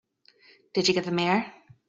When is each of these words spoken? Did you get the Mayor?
Did 0.73 0.87
you 0.87 0.95
get 0.95 1.05
the 1.05 1.11
Mayor? 1.11 1.53